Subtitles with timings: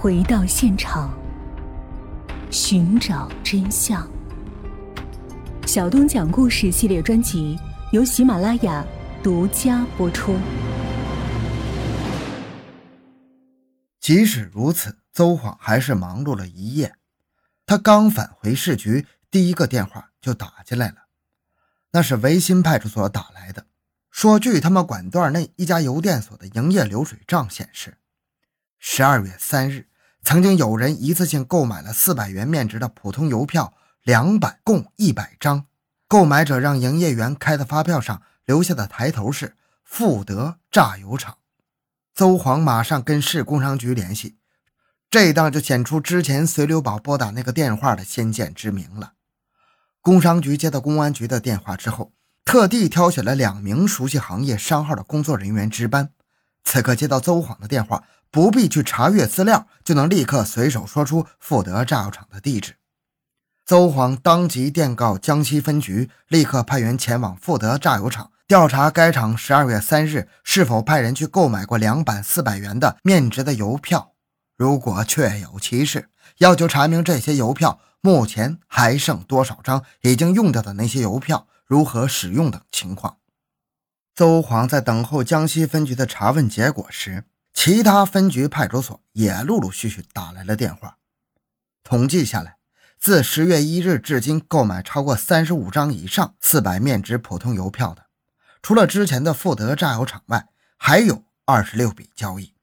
[0.00, 1.12] 回到现场，
[2.52, 4.08] 寻找真相。
[5.66, 7.58] 小东讲故事系列专辑
[7.90, 8.86] 由喜马拉雅
[9.24, 10.38] 独家播出。
[13.98, 16.94] 即使如此，邹晃还是忙碌了一夜。
[17.66, 21.08] 他刚返回市局，第一个电话就打进来了，
[21.90, 23.66] 那是维新派出所打来的，
[24.12, 27.98] 说据他们管段内一家邮电所的营业流水账显示，
[28.78, 29.87] 十二月三日，
[30.22, 33.72] 曾经有人一次性购买了四百元面值的普通邮票
[34.02, 35.66] 两版，共一百张。
[36.06, 41.38] 购买者让营业员开的发票上留下的抬头是“富德榨油厂”。
[42.14, 44.36] 邹煌马上跟市工商局联系。
[45.10, 49.12] 这当就显出之前随刘宝拨打那个电话的先见之明了。
[50.02, 52.12] 工商局接到公安局的电话之后，
[52.44, 56.10] 特地挑选了两名熟悉行业商号的工作人员值班。
[56.64, 62.76] 此刻接到邹煌的电话，不必去查阅资料，就能立刻随手说出富德榨油厂的地址。
[63.64, 74.14] 邹煌当即电告江西分局，立刻派员前往富德榨油厂调查该厂十二月三日是否派人去购买过两版四百元的面值的邮票。
[74.56, 83.18] 如果确有其事，要求查明这些邮票目前还剩多少张，已经用掉的那些邮票如何使用等情况。
[84.14, 87.24] 邹煌在等候江西分局的查问结果时，
[87.60, 90.98] 其他分局派出所也陆陆续续打来了电话。
[91.82, 92.58] 统计下来，
[93.00, 98.06] 自十月一日至今，购买超过三十五张以上四百面值普通邮票的，
[98.62, 102.54] 除了之前的富德榨油厂外，还有二十六笔交易。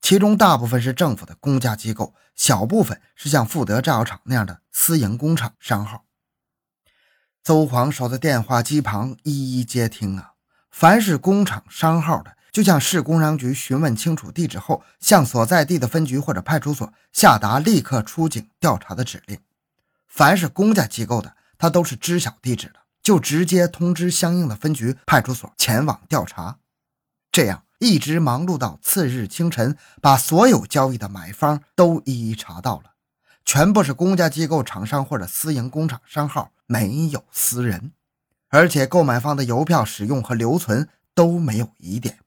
[0.00, 6.06] 其中大部分是政府的公家机构，小部分是像富德榨油厂那样的私营工厂商号。
[7.42, 10.32] 邹黄守在电话机旁一一接听啊，
[10.70, 19.38] 凡是工厂商号的，就向市工商局询问清楚地址后，向所在地的分局或者派出所下达立刻出警调查的指令；
[20.08, 26.58] 凡是公家机构的，他都是知晓地址的，就直接通知相应的分局、派出所前往调查。
[27.32, 27.64] 这样。
[27.82, 32.90] 一直忙碌到次日清晨，把所有交易的买方都一一查到了，
[33.46, 37.92] 全部是公家机构、厂商或者私营工厂商号，没有私人，
[38.50, 42.18] 而且购买方的邮票使用和留存都没有疑点，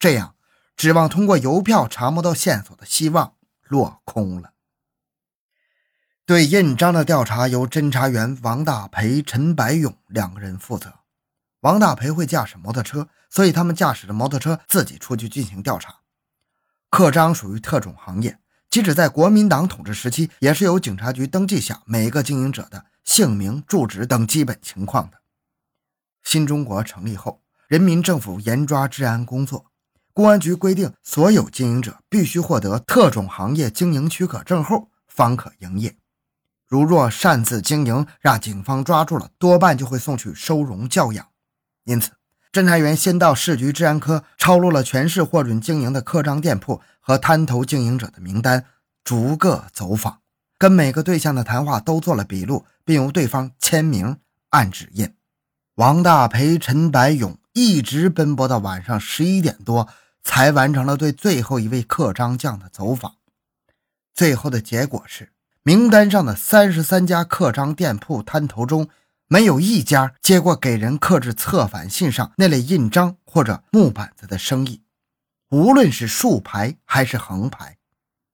[0.00, 0.34] 这样
[0.76, 3.34] 指望通过邮票查摸到线索的希望
[3.68, 4.54] 落空了。
[6.24, 10.94] 对印章的调查由侦查员王大培、陈白勇两个人负责。
[11.60, 15.96] 王大培会驾驶摩托车，所以他们驾驶着摩托车自己出去进行调查。
[16.88, 18.38] 刻章属于特种行业，
[18.70, 25.18] 即使在国民党统治时期，也是由警察局登记下每个经营者的姓名、住址等基本情况的。
[26.22, 29.69] 新中国成立后，人民政府严抓治安工作，
[30.20, 35.96] 公安局规定，所有经营者必须获得特种行业经营许可证后方可营业。
[36.68, 41.26] 如若擅自经营，让警方抓住了，多半就会送去收容教养。
[41.84, 42.10] 因此，
[42.52, 48.66] 侦查员先到市局治安科抄录了全市获准经营的刻章店铺和滩头经营者的名单，
[49.02, 50.18] 逐个走访，
[50.58, 54.18] 跟每个对象的谈话都做了笔录，并由对方签名
[54.50, 55.14] 按指印。
[55.76, 59.88] 王大培、陈白勇一直奔波到晚上十一点多，
[60.22, 63.16] 才完成了对最后一位刻章匠的走访。
[64.14, 65.32] 最后的结果是，
[65.62, 68.88] 名单上的三十三家刻章店铺摊头中。
[69.32, 74.82] 没有一家接过给人刻制策反信上那类印章或者木板子的生意，
[75.50, 77.78] 无论是竖排还是横排。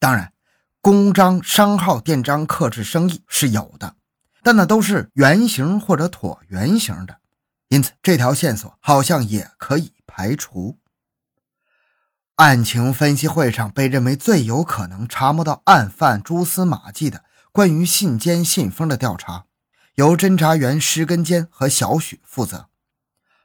[0.00, 0.32] 当然，
[0.80, 3.94] 公章、商号、店章刻制生意是有的，
[4.42, 7.18] 但那都是圆形或者椭圆形的，
[7.68, 10.76] 因此这条线索好像也可以排除。
[12.40, 19.44] 案情分析会上被认为最有可能查摸到案犯蛛丝马迹的关于信笺信封的调查。
[19.96, 22.70] 由侦查员石根坚和小许负责。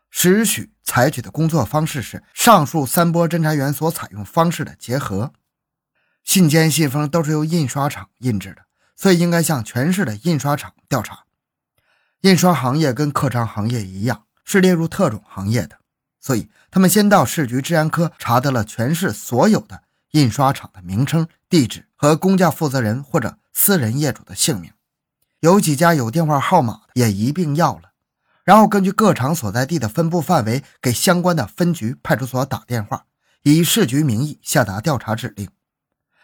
[0.09, 5.33] 石许采取的工作方式是上述三波侦查员所采用方式的结合。
[6.23, 8.61] 信笺、信封都是由印刷厂印制的，
[8.95, 11.25] 所以应该向全市的印刷厂调查。
[12.21, 15.79] 印刷行业跟刻章行业一样，是列入特种行业的，
[16.21, 24.73] 所以他们先到市局治安科查得了全市所有的印刷厂的名称、地址和公家负责人或者私人业主的姓名。
[25.39, 27.93] 有几家有电话号码的也一并要了，
[28.43, 33.05] 然后根据各厂所在地的分布范围，给相关的分局、派出所打电话，
[33.43, 35.47] 以市局名义下达调查指令。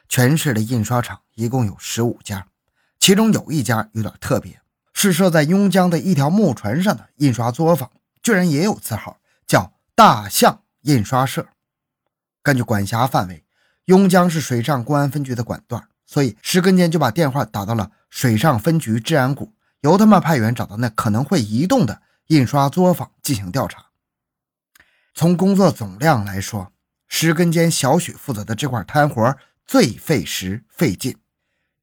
[0.09, 2.45] 全市的印刷厂一共有十五家，
[2.99, 4.59] 其中有一家有点特别，
[4.91, 7.89] 是设在邕江的一条木船上的印刷作坊，
[8.21, 9.15] 居然也有字号，
[9.47, 11.47] 叫“大象印刷社”。
[12.43, 13.45] 根据管辖范围，
[13.85, 23.87] 邕江是水上公安分局的管段，所以石根坚就把电话打到了水上分局治安股，由他们派员找到那可能会移动的印刷作坊进行调查。
[25.13, 26.71] 从工作总量来说，
[27.07, 31.17] 石根坚、小许负责的这块摊活最费时费劲。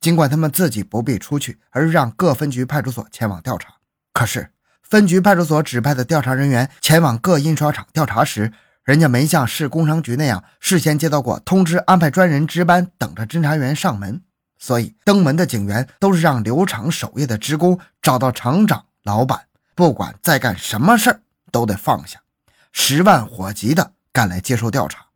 [0.01, 3.75] 尽管他们自己不必出去，而让各分局派出所前往调查，
[4.13, 4.53] 可是
[4.88, 8.50] 分局派出所指派的调查人员前往各印刷厂调查时，
[8.85, 14.23] 人家没像市工商局那样事先接到过通知，安排专人值班等着侦查员上门。
[14.58, 19.43] 所以登门的警员都是让留厂守夜的职工找到厂长、老板，
[19.75, 21.20] 不管再干什么事儿
[21.52, 22.20] 都得放下，
[22.73, 25.06] 十万火急的赶来接受调查。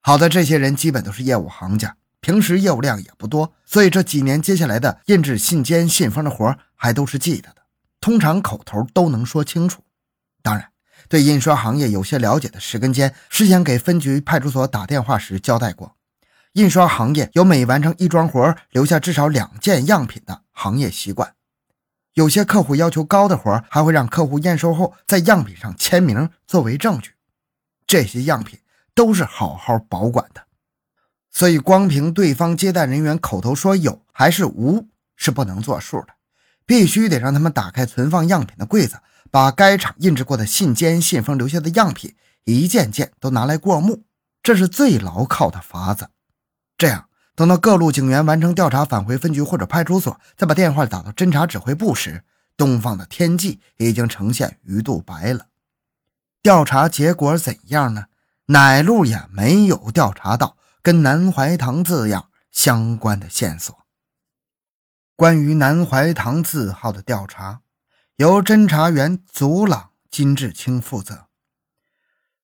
[0.00, 1.96] 好的，这些人基本都是业务行家。
[2.20, 7.56] 平时业务量也不多，所以这几年接下来的印制信笺、信封的活还都是记得的，
[8.06, 9.82] 通常口头都能说清楚。
[10.40, 10.70] 当然，
[11.08, 15.96] 对印刷行业有些了解的石根坚，事先给分局派出所打电话时交代过，
[16.52, 21.34] 印刷行业有每完成一桩活留下至少两件样品的行业习惯。
[22.14, 27.10] 有些客户要求高的活，还会让客户验收后在样品上签名作为证据。
[27.88, 28.60] 这些样品
[28.94, 30.42] 都是好好保管的。
[31.32, 34.86] 所以，光凭对方接待人员口头说有还是无
[35.16, 36.14] 是不能作数的，
[36.66, 38.98] 必须得让他们打开存放样品的柜子，
[39.30, 42.14] 把该厂印制过的信笺、信封留下的样品
[42.44, 44.02] 一件件都拿来过目，
[44.42, 46.08] 这是最牢靠的法子。
[46.76, 52.24] 这样，等到各路警员完成调查，返回分局或者派出所，再把电话打到侦查指挥部时，
[52.56, 55.46] 东方的天际已经呈现鱼肚白了。
[56.42, 58.06] 调查结果怎样呢？
[58.46, 60.56] 哪路也没有调查到。
[60.82, 63.85] 跟南怀堂字样相关的线索。
[65.16, 67.62] 关于南怀堂字号的调查，
[68.16, 71.28] 由侦查员祖朗、金志清负责。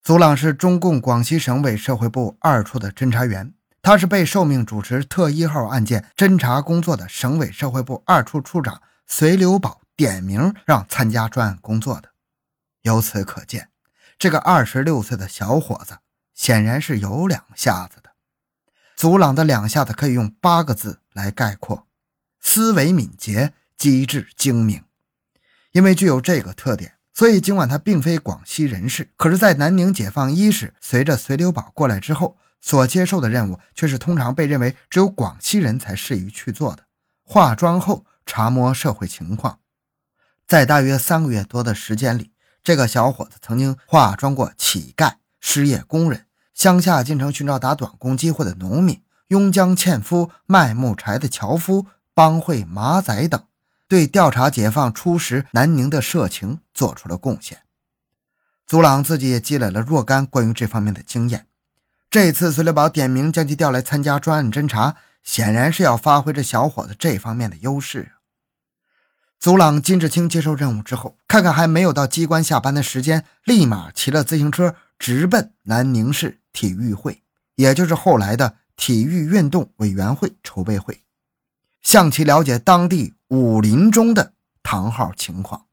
[0.03, 3.53] 祖朗是中共广西省委社会部二处的侦查员，
[3.83, 12.13] 他是被受命主持特一号案件侦查工作的省委社会部二处处长隋留宝点名让参加专案工作的。
[12.81, 13.69] 由此可见，
[14.19, 15.99] 这个二十六岁的小伙子
[16.33, 18.13] 显然是有两下子的。
[18.97, 21.87] 祖朗的两下子可以用八个字来概括：
[22.43, 24.85] 思维敏捷、机智精明。
[25.71, 36.85] 因为具有这个特点，所以尽管他并非广西人士，可是，在南宁解放伊始，随着随留宝过来之后，所接受的任务却是通常被认为只有广西人才适宜去做的——
[37.25, 39.61] 化妆后查摸社会情况。
[40.47, 46.27] 在大约三个月多的时间里，这个小伙子曾经化妆过乞丐、失业工人。
[46.53, 53.45] 乡下进城寻找打短工机会的农民、拥江纤夫、卖木柴的樵夫、帮会马仔等，
[53.89, 57.63] 对调查解放初时南宁的社情做出了贡献。
[58.67, 61.47] 祖朗自己也积累了若干关于这方面的经验。
[62.11, 68.13] 这次隋留宝点名将其调来参加专案侦查，显然是要发挥这小伙子这方面的优势。
[69.41, 76.41] 祖朗、金志清接受任务之后，看看还没有到机关下班的时间，立马骑了自行车直奔南宁市。
[76.53, 77.23] 体育会，
[77.55, 81.01] 也就是后来的体育运动委员会筹备会，
[81.83, 84.33] 向其了解当地武林中的
[84.63, 85.67] 堂号情况。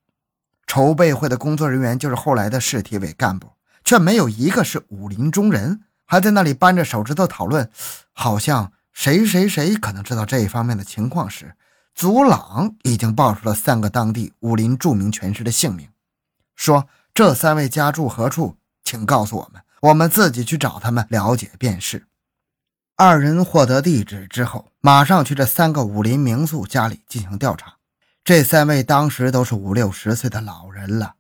[0.68, 3.54] 筹备会的工作人员就是后来的市体委干部，
[3.84, 7.70] 却没有一个是武林中人，还在那里扳着手指头讨论，
[8.14, 11.56] 好像谁谁谁可能知道这一方面的情况时，
[11.96, 15.90] 祖朗已经报出了三个当地武林著名拳师的姓名，
[16.56, 19.62] 说这三位家住何处，请告诉我们。
[19.82, 22.06] 我们自己去找他们了解便是。
[23.02, 27.76] 二人获得地址之后，马上去这三个武林名宿家里进行调查。
[28.26, 31.14] 这三位当时都是五六十岁的老人了，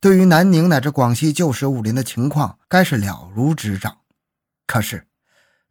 [0.00, 3.98] 对于南宁乃至广西旧时武林的情况，该是了如指掌。
[4.66, 5.06] 可是，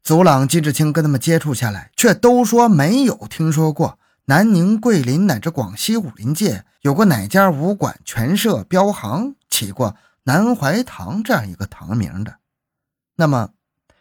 [0.04, 9.98] 祖朗、金志清跟他们接触下来，却都说没有听说过南宁、桂林乃至广西武林界有过哪家武馆、拳社、镖行起过。
[10.26, 12.36] 南怀堂这样一个堂名的，
[13.16, 13.50] 那么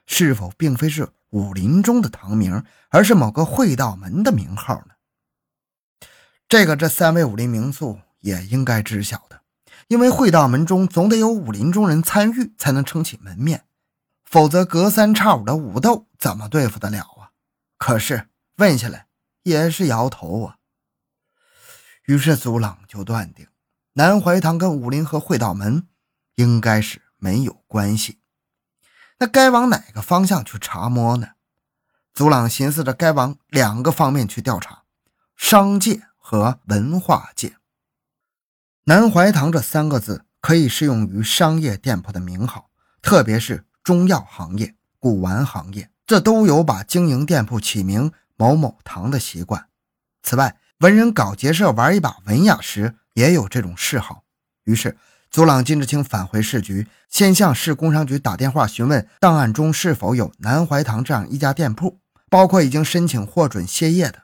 [0.04, 4.94] 是否并非是武林中的堂名，而是某个会道门的名号呢？
[6.48, 9.40] 这个这三位武林名宿也应该知晓的，
[9.88, 13.64] 因为会道门中总得有武林中人参与，才能撑起门面，
[14.24, 17.34] 否则隔三差五的武斗怎么对付得了啊？
[17.78, 19.08] 可是问下来
[19.42, 20.58] 也是摇头啊。
[22.04, 23.48] 于是祖朗就断定，
[23.94, 25.88] 南怀堂跟武林和会道门。
[26.36, 28.18] 应该是没有关系，
[29.18, 31.28] 那该往哪个方向去查摸呢？
[32.12, 34.85] 祖朗寻思着，该往两个方面去调查：
[35.37, 37.56] 商界和文化界。
[38.85, 49.68] 南怀堂这三个字可以适用于商业店铺的名号，特别是中药行业、古玩行业，这都有把经营店铺起名某某堂的习惯。
[50.23, 54.25] 此外，文人搞结社玩一把文雅时也有这种嗜好。
[54.64, 54.97] 于是，
[55.34, 61.98] 祖朗金志清返回市局，先向市工商局打电话询问档案中是否有南怀堂这样一家店铺，
[62.30, 64.20] 包括已经申请获准歇业的。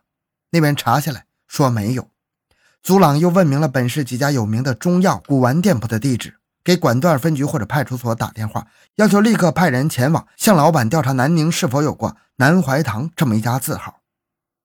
[0.52, 2.08] 那边查下来说没有。
[2.80, 13.98] 祖朗又问明了本市几家有名的中药古玩店铺的地址，给管段分局或者派出所打电话，要求立刻派人前往向老板调查南宁是否有过南怀堂这么一家字号。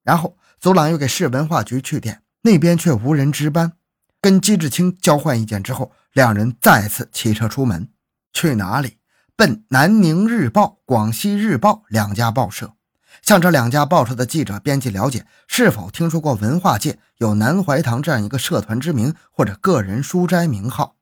[0.03, 3.73] 然后，祖朗又给市文化局去电，那边却无人值班。
[4.21, 7.89] 跟金志清交换意见之后，两人再次骑车出门，
[8.31, 8.99] 去哪里？
[9.35, 12.75] 奔南宁日报、广西日报两家报社。
[13.21, 20.95] 向这两家报社的记者、编辑了解，是否听说过文化界有南怀堂这样一个社团之名或者个人书斋名号。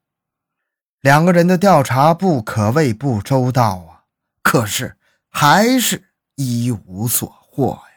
[0.99, 4.09] 两个人的调查不可谓不周到啊，
[4.41, 4.97] 可是
[5.29, 6.05] 还是
[6.37, 7.92] 一无所获呀。